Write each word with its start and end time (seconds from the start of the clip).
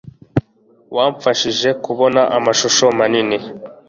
wamfashije 0.95 1.69
kubona 1.83 2.21
amashusho 2.37 2.85
manini 2.97 3.37